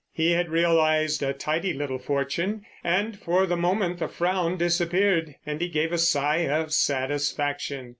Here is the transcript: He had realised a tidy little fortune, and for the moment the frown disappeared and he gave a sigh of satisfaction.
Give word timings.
He 0.11 0.31
had 0.31 0.49
realised 0.49 1.21
a 1.21 1.31
tidy 1.31 1.73
little 1.73 1.99
fortune, 1.99 2.65
and 2.83 3.15
for 3.19 3.45
the 3.45 3.55
moment 3.55 3.99
the 3.99 4.07
frown 4.07 4.57
disappeared 4.57 5.35
and 5.45 5.61
he 5.61 5.69
gave 5.69 5.93
a 5.93 5.99
sigh 5.99 6.47
of 6.49 6.73
satisfaction. 6.73 7.89